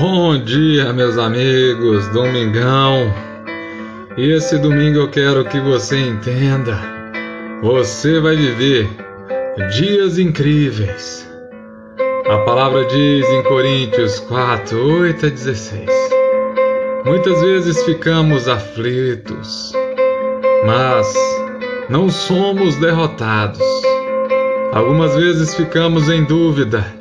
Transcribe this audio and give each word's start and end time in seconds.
Bom 0.00 0.38
dia, 0.38 0.92
meus 0.92 1.18
amigos, 1.18 2.06
domingão. 2.10 3.12
E 4.16 4.30
esse 4.30 4.56
domingo 4.58 5.00
eu 5.00 5.10
quero 5.10 5.44
que 5.44 5.58
você 5.58 5.98
entenda. 5.98 6.78
Você 7.62 8.20
vai 8.20 8.36
viver 8.36 8.88
dias 9.76 10.16
incríveis. 10.16 11.28
A 12.30 12.38
palavra 12.44 12.84
diz 12.84 13.28
em 13.28 13.42
Coríntios 13.42 14.20
4, 14.20 14.78
8 14.78 15.26
a 15.26 15.30
16: 15.30 15.90
Muitas 17.04 17.40
vezes 17.40 17.82
ficamos 17.82 18.46
aflitos, 18.46 19.72
mas 20.64 21.12
não 21.90 22.08
somos 22.08 22.76
derrotados. 22.76 23.58
Algumas 24.72 25.16
vezes 25.16 25.56
ficamos 25.56 26.08
em 26.08 26.22
dúvida 26.22 26.97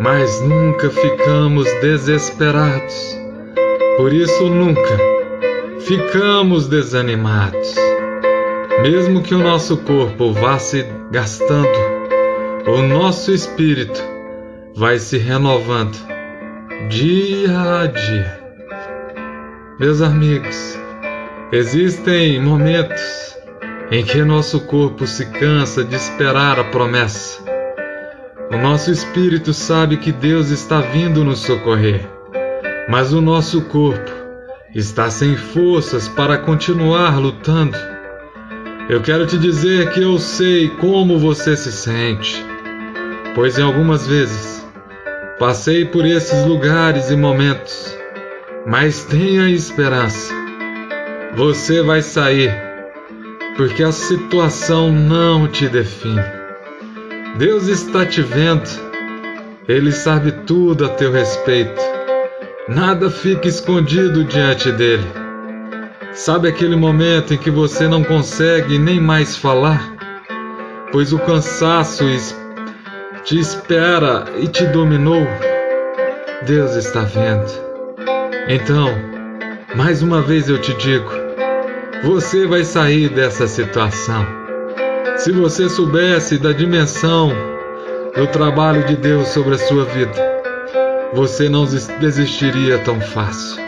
mas 0.00 0.40
nunca 0.42 0.90
ficamos 0.90 1.72
desesperados. 1.80 3.18
Por 3.96 4.12
isso 4.12 4.48
nunca 4.48 4.98
ficamos 5.80 6.66
desanimados. 6.68 7.74
Mesmo 8.82 9.22
que 9.22 9.34
o 9.34 9.38
nosso 9.38 9.76
corpo 9.78 10.32
vá 10.32 10.58
se 10.58 10.84
gastando, 11.10 11.68
o 12.66 12.82
nosso 12.82 13.32
espírito 13.32 14.02
vai 14.74 14.98
se 14.98 15.18
renovando 15.18 15.96
dia 16.88 17.80
a 17.80 17.86
dia. 17.86 18.40
Meus 19.78 20.00
amigos, 20.00 20.78
existem 21.52 22.40
momentos 22.40 23.36
em 23.90 24.04
que 24.04 24.24
nosso 24.24 24.60
corpo 24.60 25.06
se 25.06 25.26
cansa 25.26 25.84
de 25.84 25.94
esperar 25.94 26.58
a 26.58 26.64
promessa 26.64 27.51
o 28.52 28.58
nosso 28.58 28.90
espírito 28.90 29.54
sabe 29.54 29.96
que 29.96 30.12
Deus 30.12 30.50
está 30.50 30.82
vindo 30.82 31.24
nos 31.24 31.38
socorrer, 31.38 32.06
mas 32.86 33.10
o 33.14 33.20
nosso 33.22 33.62
corpo 33.62 34.10
está 34.74 35.08
sem 35.08 35.34
forças 35.34 36.06
para 36.08 36.36
continuar 36.36 37.18
lutando. 37.18 37.78
Eu 38.90 39.00
quero 39.00 39.26
te 39.26 39.38
dizer 39.38 39.90
que 39.92 40.02
eu 40.02 40.18
sei 40.18 40.68
como 40.68 41.18
você 41.18 41.56
se 41.56 41.72
sente, 41.72 42.44
pois 43.34 43.58
em 43.58 43.62
algumas 43.62 44.06
vezes 44.06 44.62
passei 45.38 45.86
por 45.86 46.04
esses 46.04 46.44
lugares 46.44 47.10
e 47.10 47.16
momentos, 47.16 47.96
mas 48.66 49.02
tenha 49.04 49.48
esperança. 49.48 50.34
Você 51.34 51.80
vai 51.80 52.02
sair, 52.02 52.52
porque 53.56 53.82
a 53.82 53.92
situação 53.92 54.92
não 54.92 55.48
te 55.48 55.70
define. 55.70 56.41
Deus 57.36 57.66
está 57.66 58.04
te 58.04 58.20
vendo, 58.20 58.68
Ele 59.66 59.90
sabe 59.90 60.32
tudo 60.46 60.84
a 60.84 60.88
teu 60.90 61.10
respeito. 61.10 61.80
Nada 62.68 63.10
fica 63.10 63.48
escondido 63.48 64.22
diante 64.24 64.70
dele. 64.70 65.06
Sabe 66.12 66.48
aquele 66.48 66.76
momento 66.76 67.32
em 67.32 67.38
que 67.38 67.50
você 67.50 67.88
não 67.88 68.04
consegue 68.04 68.78
nem 68.78 69.00
mais 69.00 69.34
falar? 69.34 69.96
Pois 70.92 71.14
o 71.14 71.18
cansaço 71.20 72.04
te 73.24 73.38
espera 73.38 74.26
e 74.36 74.46
te 74.46 74.66
dominou? 74.66 75.26
Deus 76.46 76.76
está 76.76 77.00
vendo. 77.00 77.50
Então, 78.46 78.90
mais 79.74 80.02
uma 80.02 80.20
vez 80.20 80.50
eu 80.50 80.58
te 80.60 80.74
digo: 80.74 81.10
você 82.04 82.46
vai 82.46 82.62
sair 82.62 83.08
dessa 83.08 83.46
situação. 83.46 84.41
Se 85.22 85.30
você 85.30 85.68
soubesse 85.68 86.36
da 86.36 86.50
dimensão 86.50 87.32
do 88.16 88.26
trabalho 88.26 88.84
de 88.86 88.96
Deus 88.96 89.28
sobre 89.28 89.54
a 89.54 89.58
sua 89.58 89.84
vida, 89.84 90.42
você 91.12 91.48
não 91.48 91.64
desistiria 92.00 92.78
tão 92.78 93.00
fácil. 93.00 93.62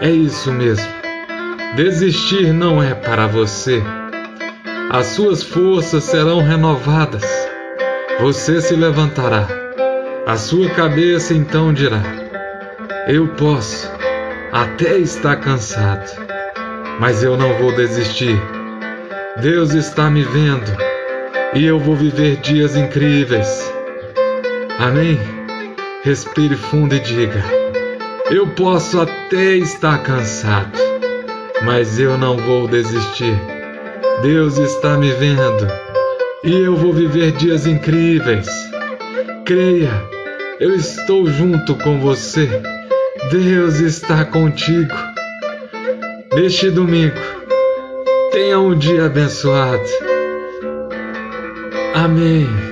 É 0.00 0.10
isso 0.10 0.50
mesmo. 0.50 0.90
Desistir 1.76 2.54
não 2.54 2.82
é 2.82 2.94
para 2.94 3.26
você. 3.26 3.82
As 4.90 5.08
suas 5.08 5.42
forças 5.42 6.04
serão 6.04 6.42
renovadas. 6.42 7.24
Você 8.20 8.62
se 8.62 8.74
levantará. 8.74 9.46
A 10.26 10.38
sua 10.38 10.70
cabeça 10.70 11.34
então 11.34 11.74
dirá: 11.74 12.02
Eu 13.06 13.28
posso 13.28 13.90
até 14.50 14.96
estar 14.96 15.36
cansado, 15.36 16.10
mas 16.98 17.22
eu 17.22 17.36
não 17.36 17.58
vou 17.58 17.76
desistir 17.76 18.40
Deus 19.40 19.72
está 19.72 20.10
me 20.10 20.22
vendo 20.22 20.76
e 21.54 21.64
eu 21.64 21.80
vou 21.80 21.96
viver 21.96 22.36
dias 22.36 22.76
incríveis. 22.76 23.72
Amém? 24.78 25.18
Respire 26.02 26.54
fundo 26.54 26.94
e 26.94 27.00
diga: 27.00 27.42
Eu 28.30 28.48
posso 28.48 29.00
até 29.00 29.56
estar 29.56 30.02
cansado, 30.02 30.78
mas 31.62 31.98
eu 31.98 32.18
não 32.18 32.36
vou 32.36 32.68
desistir. 32.68 33.34
Deus 34.20 34.58
está 34.58 34.98
me 34.98 35.10
vendo 35.12 35.66
e 36.44 36.54
eu 36.54 36.76
vou 36.76 36.92
viver 36.92 37.32
dias 37.32 37.66
incríveis. 37.66 38.48
Creia, 39.46 39.90
eu 40.60 40.74
estou 40.76 41.26
junto 41.30 41.74
com 41.76 41.98
você. 42.00 42.48
Deus 43.30 43.80
está 43.80 44.26
contigo. 44.26 44.94
Neste 46.34 46.70
domingo, 46.70 47.20
Tenha 48.32 48.58
um 48.58 48.74
dia 48.74 49.06
abençoado. 49.06 49.82
Amém. 51.94 52.71